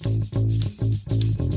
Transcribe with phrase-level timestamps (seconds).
[0.00, 1.51] どんどんどんどん。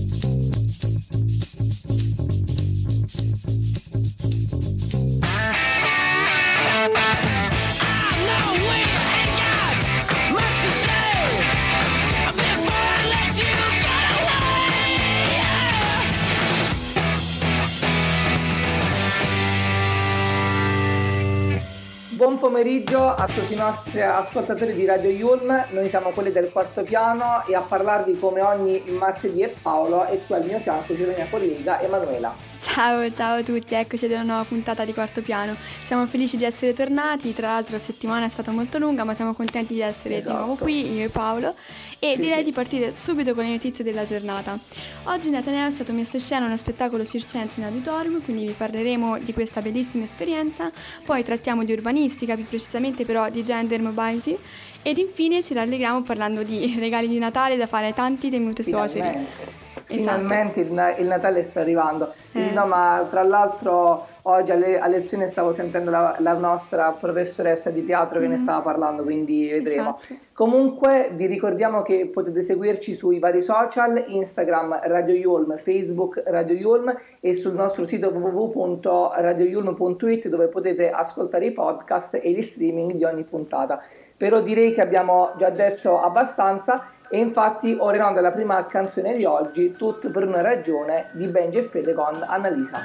[22.46, 27.44] Pomeriggio a tutti i nostri ascoltatori di Radio Yulm, noi siamo quelli del quarto piano
[27.48, 31.14] e a parlarvi come ogni martedì è Paolo e qui al mio fianco c'è la
[31.16, 32.55] mia collega Emanuela.
[32.68, 35.56] Ciao, ciao a tutti, eccoci ad una nuova puntata di Quarto Piano.
[35.84, 39.36] Siamo felici di essere tornati, tra l'altro la settimana è stata molto lunga, ma siamo
[39.36, 40.32] contenti di essere esatto.
[40.32, 40.64] di nuovo esatto.
[40.64, 41.54] qui, io e Paolo,
[42.00, 42.46] e sì, direi sì.
[42.46, 44.58] di partire subito con le notizie della giornata.
[45.04, 48.54] Oggi in Ateneo è stato messo in scena uno spettacolo circense in auditorium, quindi vi
[48.54, 50.72] parleremo di questa bellissima esperienza,
[51.06, 54.36] poi trattiamo di urbanistica, più precisamente però di gender mobility,
[54.82, 59.64] ed infine ci rallegriamo parlando di regali di Natale da fare ai tanti tenuti suoceri.
[59.86, 61.00] Finalmente esatto.
[61.00, 62.14] il, il, Natale sta arrivando.
[62.32, 62.44] Sì, eh.
[62.44, 67.70] sì, no, ma tra l'altro oggi alle, a lezione stavo sentendo la, la, nostra professoressa
[67.70, 68.36] di teatro che mm-hmm.
[68.36, 69.98] ne stava parlando, quindi vedremo.
[70.00, 70.24] Esatto.
[70.34, 76.98] Comunque vi ricordiamo che potete seguirci sui vari social, Instagram Radio Yulm, Facebook Radio Yulm
[77.20, 83.24] e sul nostro sito www.radioyulm.it dove potete ascoltare i podcast e gli streaming di ogni
[83.24, 83.82] puntata.
[84.18, 89.72] Però direi che abbiamo già detto abbastanza e infatti onda la prima canzone di oggi,
[89.72, 92.82] Tutto per una ragione, di Benji e Fede con Annalisa.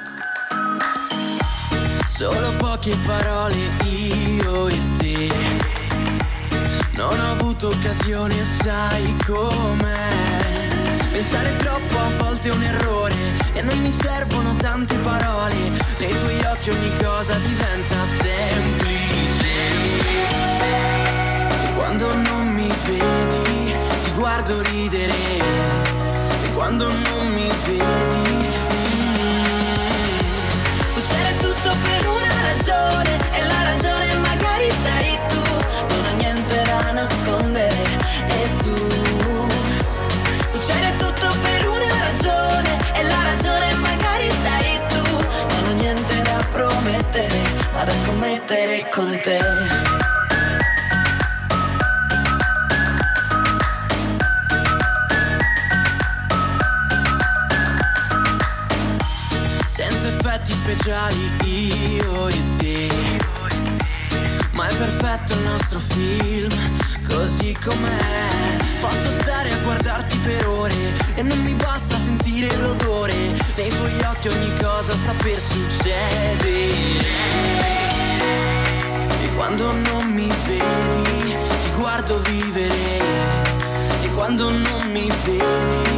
[2.07, 5.29] Solo poche parole io e te.
[6.95, 10.09] Non ho avuto occasione, sai com'è.
[11.11, 13.15] Pensare troppo a volte è un errore
[13.51, 15.55] e non mi servono tante parole.
[15.99, 19.49] Nei tuoi occhi ogni cosa diventa semplice.
[21.75, 23.30] Quando non mi vedi
[24.43, 29.43] guardo ridere e quando non mi vedi mm,
[30.89, 35.43] succede tutto per una ragione e la ragione magari sei tu
[35.89, 37.83] non ho niente da nascondere
[38.27, 38.75] e tu.
[40.53, 46.43] Succede tutto per una ragione e la ragione magari sei tu non ho niente da
[46.51, 47.39] promettere
[47.73, 49.80] ma da scommettere con te
[60.91, 62.89] speciali io e te.
[64.51, 66.49] Ma è perfetto il nostro film
[67.07, 68.57] Così com'è.
[68.81, 70.75] Posso stare a guardarti per ore
[71.15, 73.13] E non mi basta sentire l'odore
[73.55, 76.67] Nei tuoi occhi ogni cosa sta per succedere.
[79.23, 82.75] E quando non mi vedi Ti guardo vivere.
[84.01, 85.90] E quando non mi vedi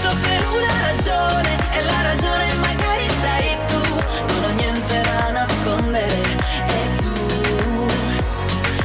[0.00, 3.80] tutto per una ragione e la ragione magari sei tu,
[4.28, 6.22] non ho niente da nascondere
[6.66, 7.86] e tu.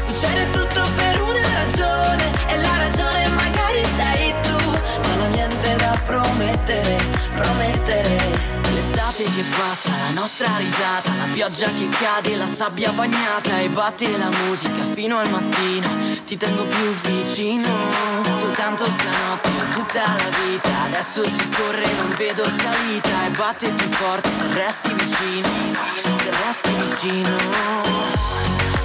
[0.08, 4.58] Succede tutto per una ragione e la ragione magari sei tu,
[5.08, 6.98] non ho niente da promettere,
[7.34, 8.54] promettere.
[8.74, 14.18] L'estate che passa, la nostra risata, la pioggia che cade, la sabbia bagnata e batte
[14.18, 15.88] la musica fino al mattino.
[16.26, 17.70] Ti tengo più vicino,
[18.56, 20.70] soltanto stanotte tutta la vita.
[20.86, 25.50] Adesso si corre, non vedo salita e batte più forte se resti vicino,
[26.02, 27.36] se resti vicino.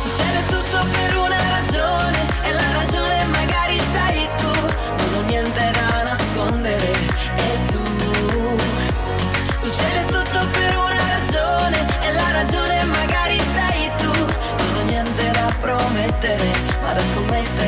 [0.03, 6.03] Succede tutto per una ragione e la ragione magari sei tu, non ho niente da
[6.03, 6.91] nascondere
[7.37, 7.81] e tu
[9.63, 14.13] Succede tutto per una ragione e la ragione magari sei tu.
[14.13, 16.51] Non ho niente da promettere,
[16.83, 17.60] ma da scommettere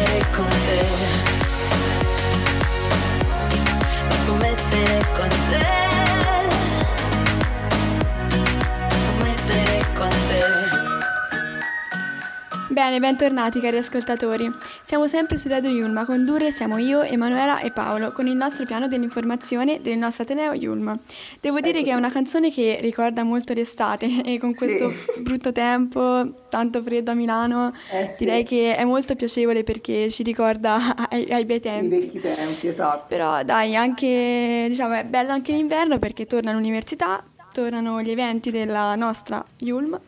[12.82, 14.50] Bene, bentornati cari ascoltatori.
[14.82, 18.64] Siamo sempre su Radio Yulm, a condurre siamo io, Emanuela e Paolo, con il nostro
[18.64, 20.99] piano dell'informazione del nostro Ateneo Yulm.
[21.40, 25.20] Devo dire che è una canzone che ricorda molto l'estate e con questo sì.
[25.20, 28.25] brutto tempo, tanto freddo a Milano, eh sì.
[28.25, 31.94] direi che è molto piacevole perché ci ricorda ai, ai bei tempi.
[31.94, 33.05] I vecchi tempi, esatto.
[33.06, 38.96] Però dai, anche, diciamo, è bello anche l'inverno perché torna l'università, tornano gli eventi della
[38.96, 40.00] nostra Yulm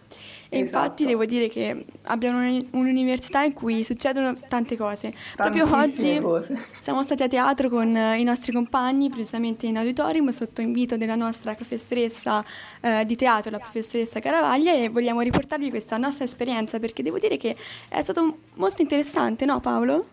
[0.54, 1.04] e infatti esatto.
[1.04, 2.38] devo dire che abbiamo
[2.70, 5.12] un'università in cui succedono tante cose.
[5.34, 6.64] Proprio oggi cose.
[6.80, 11.54] siamo stati a teatro con i nostri compagni, precisamente in auditorium, sotto invito della nostra
[11.54, 12.44] professoressa
[12.80, 17.36] eh, di teatro, la professoressa Caravaglia, e vogliamo riportarvi questa nostra esperienza perché devo dire
[17.36, 17.56] che
[17.88, 20.06] è stato molto interessante, no Paolo?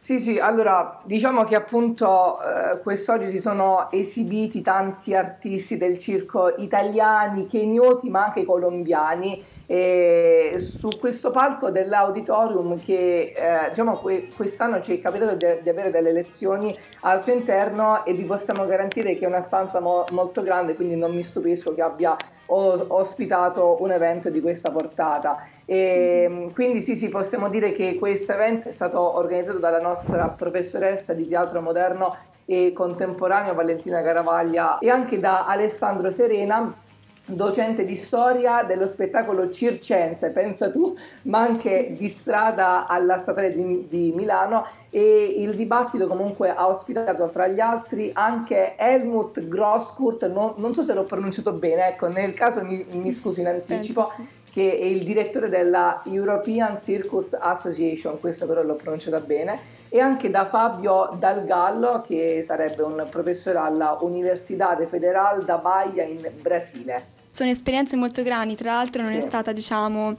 [0.00, 6.54] Sì, sì, allora diciamo che appunto eh, quest'oggi si sono esibiti tanti artisti del circo
[6.56, 14.80] italiani, kenioti ma anche colombiani e su questo palco dell'auditorium che eh, diciamo que- quest'anno
[14.80, 19.12] ci è capitato di, di, avere delle lezioni al suo interno e vi possiamo garantire
[19.12, 22.16] che è una stanza mo- molto grande, quindi non mi stupisco che abbia
[22.46, 25.46] o- ospitato un evento di questa portata.
[25.66, 26.50] E, mm-hmm.
[26.52, 31.28] quindi sì, sì, possiamo dire che questo evento è stato organizzato dalla nostra professoressa di
[31.28, 32.16] teatro moderno
[32.46, 36.86] e contemporaneo Valentina Caravaglia e anche da Alessandro Serena
[37.28, 43.86] docente di storia dello spettacolo circense, pensa tu, ma anche di strada alla Statale di,
[43.88, 44.66] di, Milano.
[44.90, 50.82] E il dibattito comunque ha ospitato fra gli altri anche Helmut Grosskurt, non, non so
[50.82, 54.10] se l'ho pronunciato bene, ecco, nel caso mi, mi scuso in anticipo,
[54.50, 60.30] che è il direttore della European Circus Association, questo però l'ho pronunciata bene, e anche
[60.30, 67.50] da Fabio Dalgallo, che sarebbe un professore alla Universidad Federal da Bahia in Brasile sono
[67.50, 69.18] esperienze molto grandi, tra l'altro non sì.
[69.18, 70.16] è stata diciamo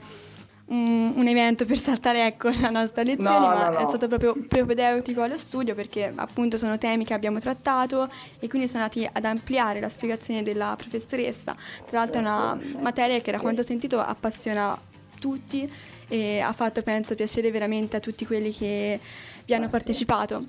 [0.68, 3.78] un, un, evento per saltare ecco la nostra lezione, no, ma no, no.
[3.78, 8.08] è stato proprio propedeutico allo studio perché appunto sono temi che abbiamo trattato
[8.38, 11.54] e quindi sono andati ad ampliare la spiegazione della professoressa.
[11.86, 14.78] Tra l'altro è una materia che da quanto ho sentito appassiona
[15.18, 15.70] tutti
[16.08, 18.98] e ha fatto penso piacere veramente a tutti quelli che
[19.44, 20.46] vi hanno partecipato.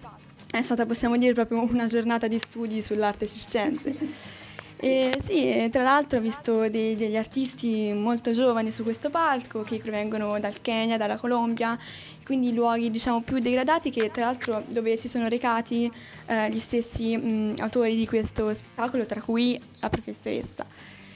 [0.49, 4.39] È stata possiamo dire proprio una giornata di studi sull'arte circense.
[4.83, 9.77] E sì, tra l'altro ho visto dei, degli artisti molto giovani su questo palco che
[9.77, 11.77] provengono dal Kenya, dalla Colombia,
[12.25, 15.91] quindi luoghi diciamo più degradati che tra l'altro dove si sono recati
[16.25, 20.65] eh, gli stessi mh, autori di questo spettacolo, tra cui la professoressa.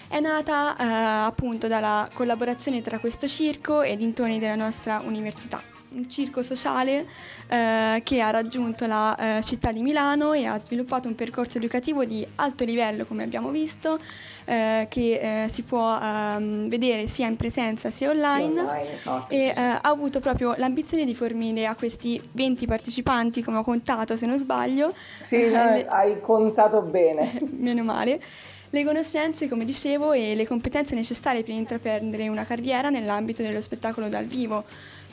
[0.08, 6.10] È nata eh, appunto dalla collaborazione tra questo circo e dintorni della nostra università un
[6.10, 7.06] circo sociale
[7.48, 12.06] eh, che ha raggiunto la eh, città di Milano e ha sviluppato un percorso educativo
[12.06, 13.98] di alto livello, come abbiamo visto,
[14.46, 19.46] eh, che eh, si può ehm, vedere sia in presenza sia online, online esatto, e.
[19.46, 24.26] Eh, ha avuto proprio l'ambizione di fornire a questi 20 partecipanti, come ho contato se
[24.26, 24.92] non sbaglio.
[25.22, 25.88] Sì, eh, le...
[25.88, 27.40] hai contato bene.
[27.58, 28.22] Meno male
[28.76, 34.10] le conoscenze, come dicevo, e le competenze necessarie per intraprendere una carriera nell'ambito dello spettacolo
[34.10, 34.66] dal vivo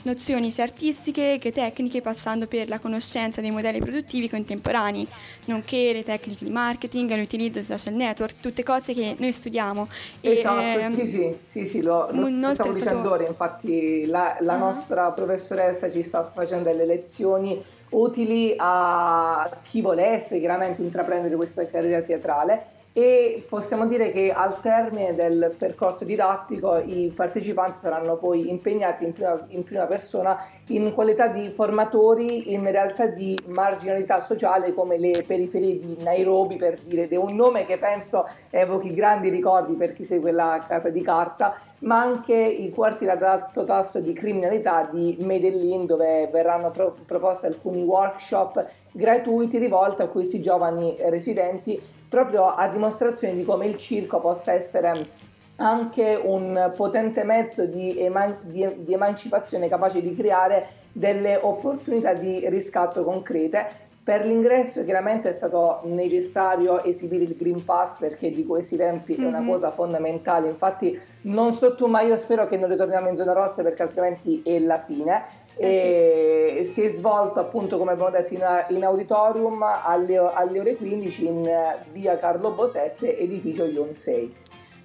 [0.03, 5.07] nozioni sia artistiche che tecniche passando per la conoscenza dei modelli produttivi contemporanei,
[5.45, 9.87] nonché le tecniche di marketing, l'utilizzo dei social network, tutte cose che noi studiamo.
[10.21, 14.53] Esatto, e, ehm, sì, sì, sì, sì, lo, lo stavo dicendo ora, infatti la, la
[14.53, 14.59] uh-huh.
[14.59, 22.01] nostra professoressa ci sta facendo delle lezioni utili a chi volesse chiaramente intraprendere questa carriera
[22.01, 29.03] teatrale e possiamo dire che al termine del percorso didattico i partecipanti saranno poi impegnati
[29.03, 30.37] in prima, in prima, persona
[30.67, 36.79] in qualità di formatori in realtà di marginalità sociale come le periferie di Nairobi per
[36.81, 41.01] dire, è un nome che penso evochi grandi ricordi per chi segue la casa di
[41.01, 46.95] carta ma anche i quartieri ad alto tasso di criminalità di Medellin dove verranno pro-
[47.05, 53.75] proposti alcuni workshop gratuiti rivolti a questi giovani residenti proprio a dimostrazione di come il
[53.75, 55.07] circo possa essere
[55.55, 62.47] anche un potente mezzo di, eman- di, di emancipazione capace di creare delle opportunità di
[62.49, 68.75] riscatto concrete per l'ingresso chiaramente è stato necessario esibire il Green Pass perché di questi
[68.75, 69.23] tempi mm-hmm.
[69.23, 69.49] è una mhm.
[69.49, 73.63] cosa fondamentale, infatti non so tu ma io spero che non ritorniamo in zona rossa
[73.63, 75.41] perché altrimenti è la fine.
[75.55, 76.71] Eh sì.
[76.71, 81.75] Si è svolto appunto come abbiamo detto in, in auditorium alle, alle, ore 15 in
[81.91, 84.35] via Carlo Bosette, edificio Ion 6.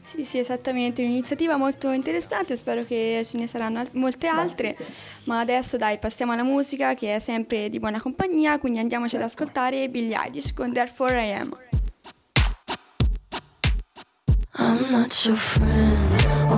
[0.08, 4.92] Sì, sì, esattamente, un'iniziativa molto interessante, spero che ce ne saranno molte altre, sì, sì.
[5.24, 9.20] ma adesso dai, passiamo alla musica che è sempre di buona compagnia, quindi andiamoci ad
[9.20, 9.42] certo.
[9.42, 11.56] ascoltare Billie Eilish con Therefore I Am.
[14.54, 16.57] I'm not your friend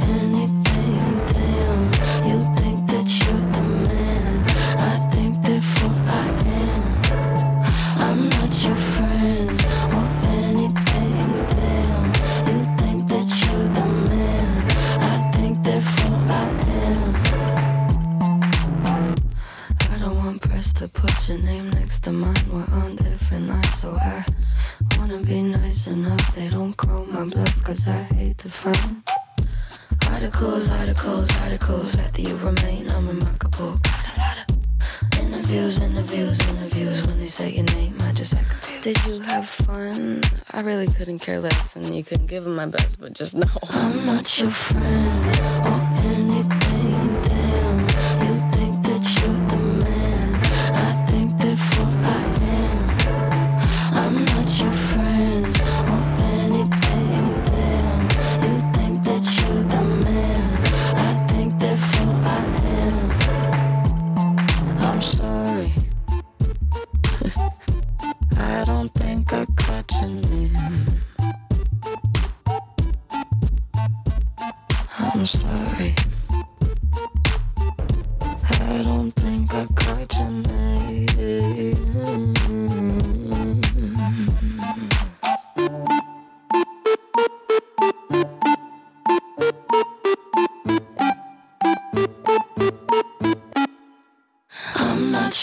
[27.83, 29.03] cause I hate to find
[30.07, 31.95] articles, articles, articles.
[31.97, 33.79] Rather you remain unremarkable.
[33.83, 37.07] Got a lot of interviews, interviews, interviews.
[37.07, 38.83] When they say your name, I just act confused.
[38.83, 40.21] Did you have fun?
[40.51, 43.47] I really couldn't care less, and you couldn't give them my best, but just know
[43.69, 45.27] I'm not your friend
[45.65, 46.60] or anything.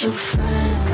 [0.03, 0.88] Your friend.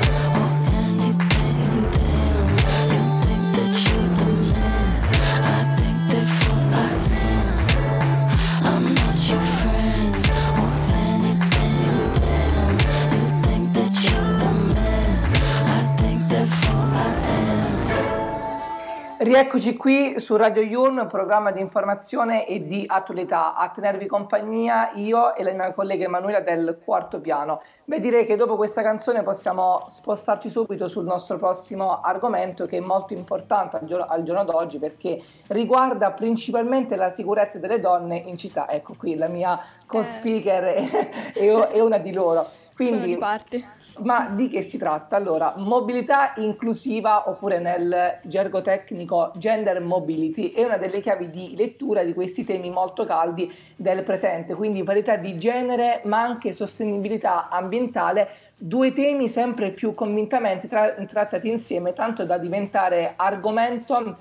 [19.34, 23.56] Rieccoci qui su Radio Yulm, programma di informazione e di attualità.
[23.56, 27.60] A tenervi compagnia io e la mia collega Emanuela del quarto piano.
[27.84, 32.80] Beh, direi che dopo questa canzone possiamo spostarci subito sul nostro prossimo argomento che è
[32.80, 38.38] molto importante al giorno, al giorno d'oggi perché riguarda principalmente la sicurezza delle donne in
[38.38, 38.70] città.
[38.70, 41.32] Ecco qui la mia co-speaker eh.
[41.32, 42.48] è, è una di loro.
[42.72, 43.64] Quindi, Sono di parte
[43.98, 45.16] ma di che si tratta?
[45.16, 52.02] Allora, mobilità inclusiva oppure nel gergo tecnico gender mobility è una delle chiavi di lettura
[52.02, 58.28] di questi temi molto caldi del presente, quindi parità di genere ma anche sostenibilità ambientale,
[58.56, 64.16] due temi sempre più convintamente tra- trattati insieme, tanto da diventare argomento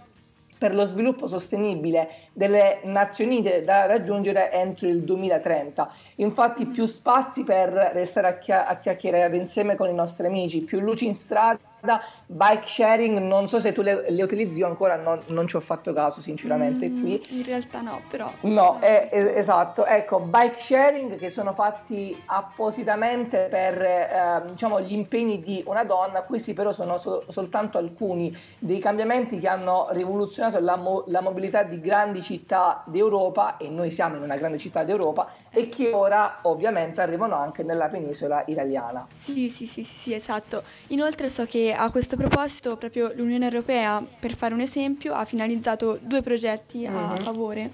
[0.64, 5.92] per lo sviluppo sostenibile delle Nazioni Unite da raggiungere entro il 2030.
[6.16, 10.80] Infatti più spazi per restare a, chia- a chiacchierare insieme con i nostri amici, più
[10.80, 12.02] luci in strada
[12.34, 15.94] bike sharing, non so se tu le, le utilizzi ancora, non, non, ci ho fatto
[15.94, 17.22] caso sinceramente mm, qui.
[17.30, 18.32] In realtà no, però.
[18.42, 24.94] No, è, è, esatto, ecco, bike sharing che sono fatti appositamente per eh, diciamo, gli
[24.94, 30.60] impegni di una donna, questi però sono so, soltanto alcuni dei cambiamenti che hanno rivoluzionato
[30.60, 34.84] la, mo, la mobilità di grandi città d'Europa e noi siamo in una grande città
[34.84, 39.06] d'Europa e che ora ovviamente arrivano anche nella penisola italiana.
[39.14, 40.64] Sì, sì, sì, sì, sì esatto.
[40.90, 46.00] Inoltre so che a questo proposito proprio l'Unione Europea, per fare un esempio, ha finalizzato
[46.02, 47.24] due progetti a mm-hmm.
[47.24, 47.72] favore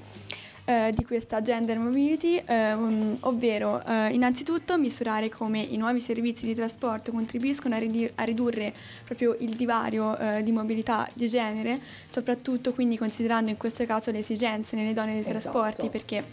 [0.66, 6.46] eh, di questa gender mobility, eh, um, ovvero eh, innanzitutto misurare come i nuovi servizi
[6.46, 11.80] di trasporto contribuiscono a, ridir- a ridurre proprio il divario eh, di mobilità di genere,
[12.10, 15.40] soprattutto quindi considerando in questo caso le esigenze nelle donne dei esatto.
[15.40, 16.24] trasporti, perché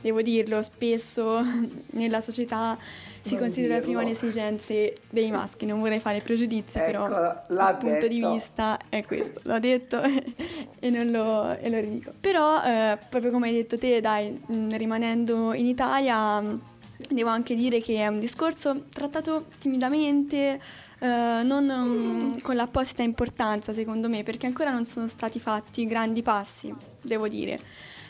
[0.00, 1.42] devo dirlo, spesso
[1.90, 2.76] nella società
[3.20, 3.88] si non considera dirlo.
[3.88, 8.78] prima le esigenze dei maschi, non vorrei fare pregiudizi, ecco, però il punto di vista
[8.88, 10.00] è questo, l'ho detto
[10.78, 12.12] e, non lo, e lo ridico.
[12.20, 16.60] Però, eh, proprio come hai detto te, dai, mm, rimanendo in Italia, mh,
[17.10, 20.60] devo anche dire che è un discorso trattato timidamente,
[20.98, 26.22] Uh, non um, con l'apposita importanza secondo me perché ancora non sono stati fatti grandi
[26.22, 27.58] passi, devo dire.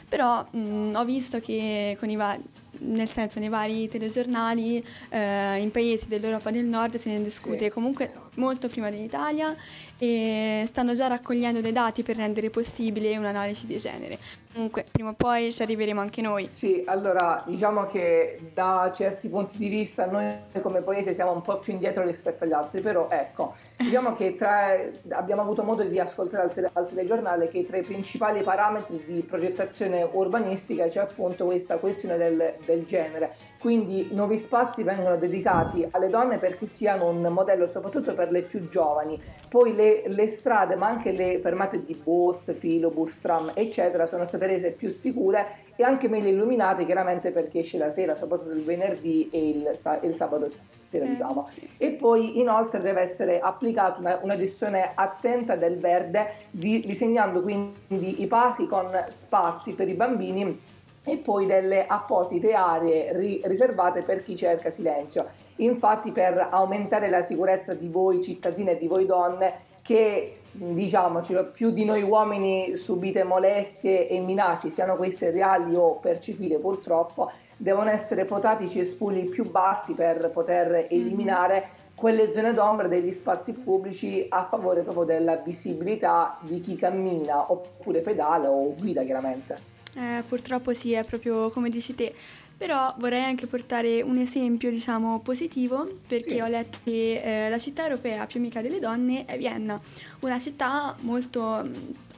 [0.09, 2.43] Però mh, mm, ho visto che con i vari
[2.81, 7.71] nel senso nei vari telegiornali eh, in paesi dell'Europa del Nord se ne discute sì,
[7.71, 8.31] comunque esatto.
[8.35, 9.55] molto prima dell'Italia
[9.99, 14.19] e stanno già raccogliendo dei dati per rendere possibile un'analisi di genere.
[14.53, 16.49] Comunque, prima o poi ci arriveremo anche noi.
[16.51, 21.59] Sì, allora diciamo che da certi punti di vista noi come paese siamo un po'
[21.59, 24.79] più indietro rispetto agli altri, però ecco, diciamo che tra,
[25.11, 29.21] abbiamo avuto modo di ascoltare al, tele, al telegiornale che tra i principali parametri di
[29.21, 36.09] progettazione urbanistica c'è appunto questa questione del, del genere quindi nuovi spazi vengono dedicati alle
[36.09, 39.21] donne perché siano un modello soprattutto per le più giovani.
[39.49, 44.47] Poi le, le strade, ma anche le fermate di bus, filobus, tram, eccetera, sono state
[44.47, 49.29] rese più sicure e anche meglio illuminate, chiaramente perché esce la sera, soprattutto il venerdì
[49.33, 51.49] e il, il sabato sera, eh, diciamo.
[51.77, 58.23] E poi inoltre deve essere applicata una, una gestione attenta del verde, di, disegnando quindi
[58.23, 60.75] i parchi con spazi per i bambini
[61.09, 65.29] e poi delle apposite aree ri- riservate per chi cerca silenzio.
[65.59, 71.71] infatti per aumentare la sicurezza di voi cittadine e di voi donne che diciamocelo, più
[71.71, 78.25] di noi uomini subite molestie e minacce, siano queste reali o percepite purtroppo, devono essere
[78.25, 80.87] potati i cespugli più bassi per poter mhm.
[80.89, 87.51] eliminare quelle zone d'ombra degli spazi pubblici a favore proprio della visibilità di chi cammina
[87.53, 89.76] oppure pedala o guida chiaramente.
[89.97, 92.15] Eh, purtroppo sì, è proprio come dici te.
[92.57, 96.41] Però vorrei anche portare un esempio, diciamo, positivo, perché sì.
[96.41, 99.79] ho letto che eh, la città europea più amica delle donne è Vienna,
[100.21, 101.69] una città molto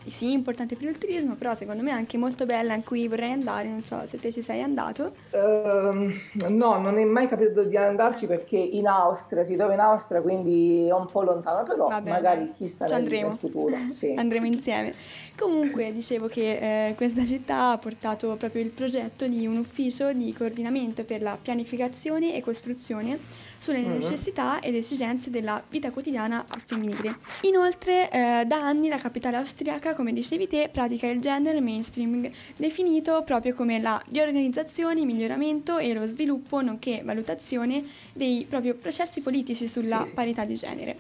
[0.06, 3.32] sì, importante per il turismo, però secondo me è anche molto bella in cui vorrei
[3.32, 5.12] andare, non so se te ci sei andato.
[5.30, 6.12] Uh,
[6.48, 10.86] no, non è mai capitato di andarci perché in Austria, si trova in Austria, quindi
[10.86, 13.76] è un po' lontano, però Vabbè, magari chissà nel futuro.
[13.92, 14.14] Sì.
[14.16, 14.92] andremo insieme.
[15.36, 20.32] Comunque dicevo che eh, questa città ha portato proprio il progetto di un ufficio di
[20.34, 23.18] coordinamento per la pianificazione e costruzione
[23.58, 23.88] sulle uh-huh.
[23.88, 27.16] necessità ed esigenze della vita quotidiana al femminile.
[27.42, 33.22] Inoltre, eh, da anni la capitale austriaca, come dicevi te, pratica il gender mainstreaming, definito
[33.24, 40.04] proprio come la riorganizzazione, miglioramento e lo sviluppo, nonché valutazione dei proprio processi politici sulla
[40.06, 40.14] sì.
[40.14, 40.96] parità di genere.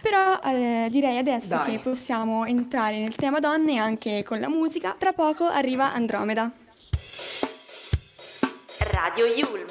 [0.00, 1.70] Però eh, direi adesso Dai.
[1.70, 4.94] che possiamo entrare nel tema donne anche con la musica.
[4.98, 6.52] Tra poco arriva Andromeda.
[8.78, 9.68] Radio Yulm.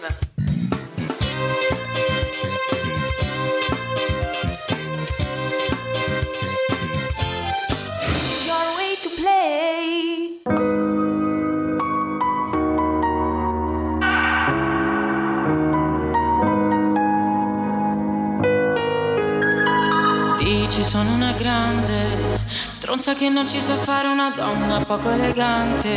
[21.03, 25.89] Sono una grande stronza che non ci sa fare una donna poco elegante.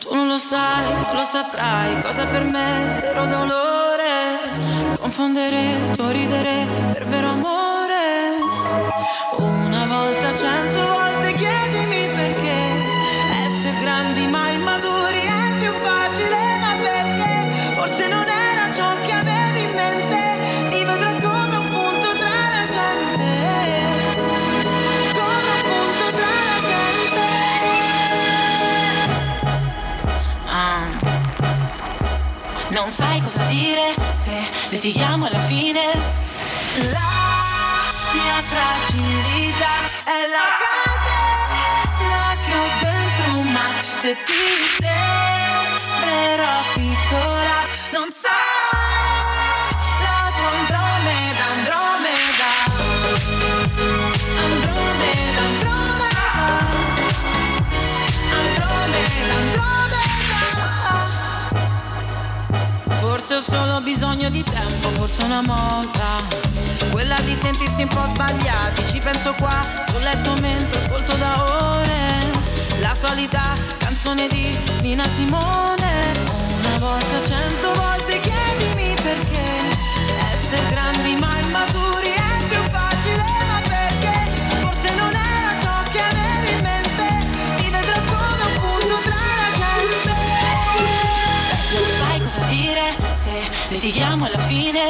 [0.00, 4.96] Tu non lo sai, non lo saprai cosa per me è vero dolore.
[5.00, 8.36] Confondere il tuo ridere per vero amore.
[9.38, 12.47] Una volta, cento volte chiedimi perché
[32.78, 34.30] Non sai cosa dire se
[34.68, 35.80] litighiamo alla fine.
[36.92, 37.10] La
[38.12, 44.32] mia fragilità è la catena che ho dentro, ma se ti
[44.80, 45.17] sembrerò
[63.28, 66.16] Forse ho solo bisogno di tempo, forse una moda
[66.90, 72.30] quella di sentirsi un po' sbagliati Ci penso qua sul letto mentre ascolto da ore
[72.80, 76.24] La solita canzone di Nina Simone.
[76.24, 78.07] Una volta, cento volte
[94.18, 94.87] litighiamo alla fine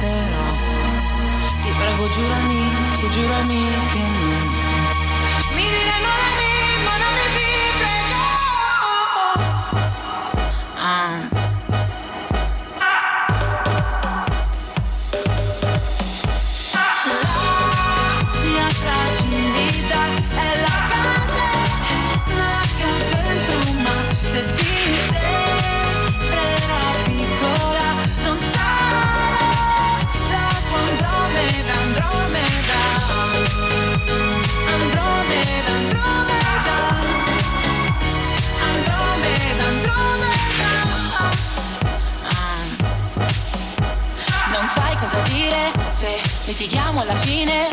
[0.00, 0.44] però.
[1.62, 2.62] Ti prego, giurami,
[2.98, 3.60] tu giurami
[3.92, 4.47] che non.
[46.58, 47.68] Litighiamo alla fine.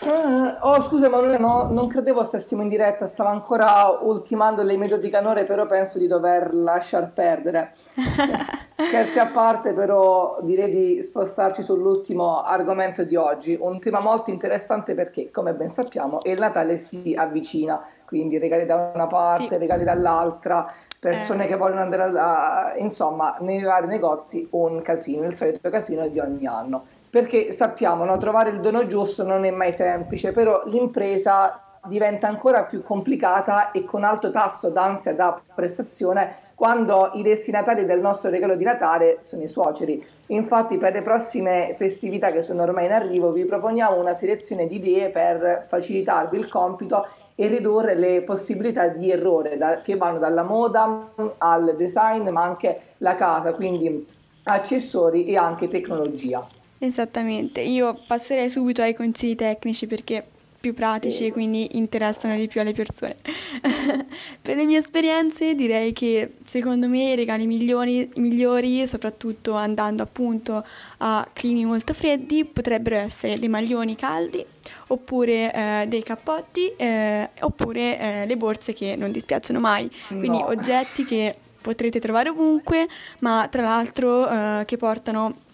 [0.00, 4.98] Uh, oh scusa Manuela, no, non credevo stessimo in diretta, stavo ancora ultimando le email
[4.98, 7.70] di Canore, però penso di dover lasciar perdere.
[8.72, 14.94] Scherzi a parte, però direi di spostarci sull'ultimo argomento di oggi, un tema molto interessante
[14.94, 19.58] perché, come ben sappiamo, il Natale si avvicina, quindi regali da una parte, sì.
[19.58, 21.46] regali dall'altra, persone eh.
[21.46, 26.46] che vogliono andare a, insomma, nei vari negozi, un casino, il solito casino di ogni
[26.46, 32.28] anno perché sappiamo no, trovare il dono giusto non è mai semplice, però l'impresa diventa
[32.28, 38.28] ancora più complicata e con alto tasso d'ansia da prestazione quando i destinatari del nostro
[38.28, 40.04] regalo di Natale sono i suoceri.
[40.26, 44.76] Infatti per le prossime festività che sono ormai in arrivo vi proponiamo una selezione di
[44.76, 50.42] idee per facilitarvi il compito e ridurre le possibilità di errore da, che vanno dalla
[50.42, 54.06] moda al design ma anche la casa, quindi
[54.42, 56.46] accessori e anche tecnologia.
[56.82, 60.24] Esattamente, io passerei subito ai consigli tecnici perché
[60.58, 63.16] più pratici sì, e quindi interessano di più alle persone.
[64.40, 70.64] per le mie esperienze direi che secondo me i regali migliori, migliori, soprattutto andando appunto
[70.98, 74.42] a climi molto freddi, potrebbero essere dei maglioni caldi
[74.86, 80.46] oppure eh, dei cappotti eh, oppure eh, le borse che non dispiacciono mai, quindi no.
[80.46, 82.88] oggetti che potrete trovare ovunque,
[83.18, 85.48] ma tra l'altro eh, che portano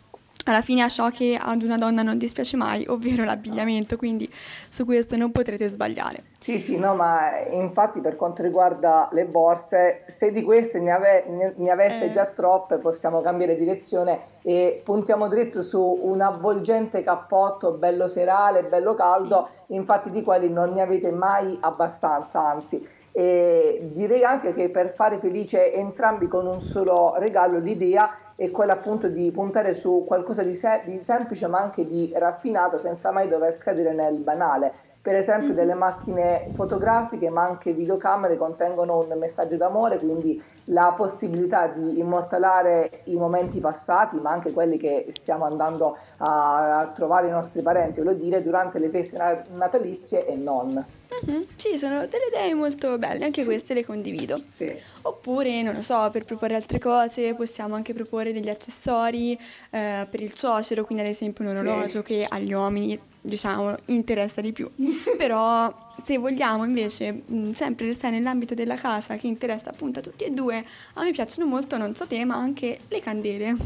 [0.51, 4.33] alla fine a ciò che ad una donna non dispiace mai, ovvero l'abbigliamento, quindi
[4.69, 6.23] su questo non potrete sbagliare.
[6.39, 11.55] Sì, sì, no, ma infatti per quanto riguarda le borse, se di queste ne, ave-
[11.57, 12.11] ne avesse eh.
[12.11, 18.95] già troppe possiamo cambiare direzione e puntiamo dritto su un avvolgente cappotto bello serale, bello
[18.95, 19.75] caldo, sì.
[19.75, 22.95] infatti di quelli non ne avete mai abbastanza, anzi.
[23.19, 28.75] E direi anche che per fare felice entrambi con un solo regalo l'idea è quella
[28.75, 33.27] appunto di puntare su qualcosa di, se- di semplice ma anche di raffinato senza mai
[33.27, 34.96] dover scadere nel banale.
[35.07, 41.69] Per esempio delle macchine fotografiche ma anche videocamere contengono un messaggio d'amore, quindi la possibilità
[41.69, 47.31] di immortalare i momenti passati ma anche quelli che stiamo andando a, a trovare i
[47.31, 50.85] nostri parenti, voglio dire, durante le feste natalizie e non.
[51.25, 51.43] Mm-hmm.
[51.55, 54.41] Sì, sono delle idee molto belle, anche queste le condivido.
[54.53, 54.75] Sì.
[55.03, 59.39] Oppure, non lo so, per proporre altre cose possiamo anche proporre degli accessori
[59.71, 62.03] eh, per il suocero, quindi ad esempio un orologio sì.
[62.03, 64.71] che agli uomini, diciamo, interessa di più.
[65.17, 70.25] Però se vogliamo invece mh, sempre restare nell'ambito della casa che interessa appunto a tutti
[70.25, 73.57] e due, a me piacciono molto, non so te, ma anche le candele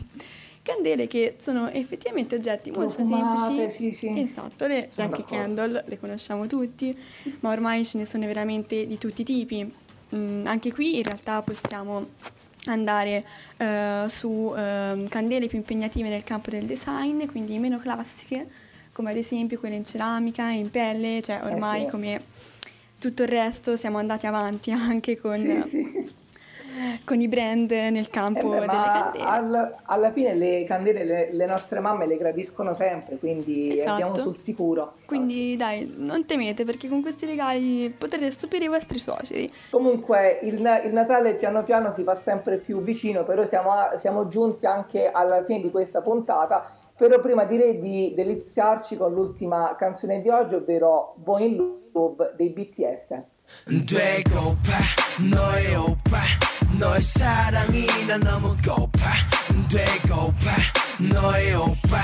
[0.62, 3.70] candele che sono effettivamente oggetti molto semplici.
[3.70, 4.20] Sì, sì.
[4.20, 6.96] Esatto, le Yankee Candle le conosciamo tutti,
[7.40, 9.72] ma ormai ce ne sono veramente di tutti i tipi.
[10.14, 12.08] Mm, anche qui in realtà possiamo
[12.66, 13.24] andare
[13.58, 18.44] uh, su uh, candele più impegnative nel campo del design, quindi meno classiche,
[19.00, 21.90] come ad esempio quelle in ceramica, in pelle, cioè ormai eh sì.
[21.90, 22.20] come
[23.00, 25.36] tutto il resto siamo andati avanti anche con...
[25.36, 26.18] Sì, sì
[27.04, 29.24] con i brand nel campo eh beh, delle candele.
[29.24, 33.90] Al, alla fine le candele le, le, nostre mamme le gradiscono sempre, quindi esatto.
[33.90, 34.94] andiamo sul sicuro.
[35.04, 39.50] Quindi dai, non temete perché con questi regali potrete stupire i vostri suoceri.
[39.70, 44.66] Comunque il, il Natale piano piano si fa sempre più vicino, però siamo, siamo giunti
[44.66, 46.78] anche alla fine di questa puntata.
[46.99, 51.55] Però prima direi di deliziarci con l'ultima canzone di oggi, ovvero Boy in
[51.93, 53.23] Love dei BTS.
[53.67, 54.71] 되고파
[55.31, 56.17] 너의 오빠
[56.79, 59.11] 너의 사랑이 난 너무 고파
[59.69, 60.51] 되고파
[61.13, 62.01] 너의 오빠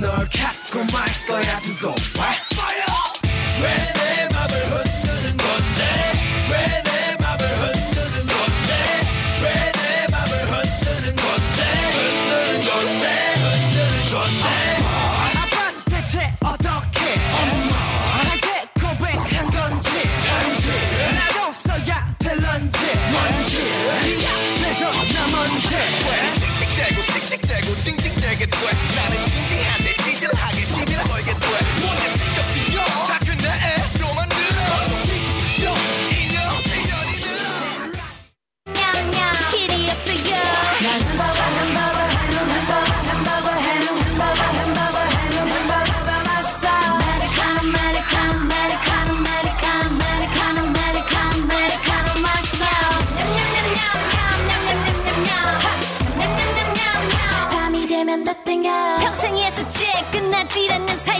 [0.00, 2.19] 널 갖고 말 거야 두고 봐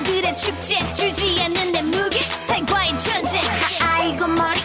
[0.02, 0.94] 살들의 축제.
[0.94, 3.42] 줄지 않는 내 무게 살과의 전쟁.
[3.82, 4.61] 아이고 머리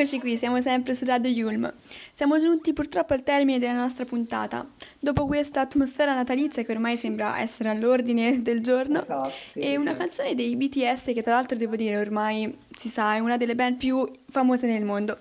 [0.00, 1.70] Eccoci qui, siamo sempre su Radio Yulm.
[2.14, 4.66] Siamo giunti purtroppo al termine della nostra puntata.
[4.98, 9.76] Dopo questa atmosfera natalizia che ormai sembra essere all'ordine del giorno, Esatto, sì, e sì,
[9.76, 9.98] una sì.
[9.98, 13.76] canzone dei BTS che tra l'altro devo dire ormai si sa è una delle band
[13.76, 15.18] più famose nel mondo.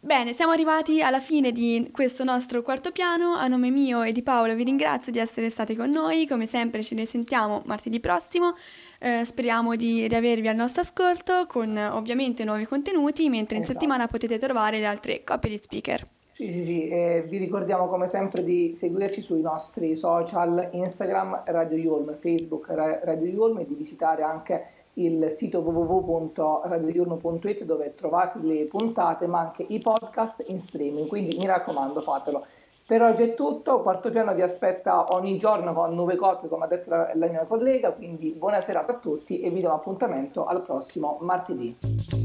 [0.00, 3.34] Bene, siamo arrivati alla fine di questo nostro quarto piano.
[3.34, 6.26] A nome mio e di Paolo vi ringrazio di essere stati con noi.
[6.26, 8.56] Come sempre ci risentiamo martedì prossimo.
[9.04, 13.76] Eh, speriamo di riavervi al nostro ascolto con eh, ovviamente nuovi contenuti, mentre in Esatto.
[13.76, 16.06] settimana potete trovare le altre coppie di speaker.
[16.30, 21.76] Sì, sì, sì, e vi ricordiamo come sempre di seguirci sui nostri social Instagram Radio
[21.76, 28.66] Yulm, Facebook Ra- Radio Yulm e di visitare anche il sito www.radioyulm.it dove trovate le
[28.66, 32.46] puntate ma anche i podcast in streaming, quindi mi raccomando fatelo.
[32.92, 36.68] Per oggi è tutto, quarto piano vi aspetta ogni giorno con nuove coppie come ha
[36.68, 40.60] detto la, la mia collega, quindi buona serata a tutti e vi do appuntamento al
[40.60, 42.21] prossimo martedì.